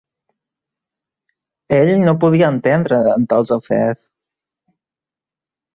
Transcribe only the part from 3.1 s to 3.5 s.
en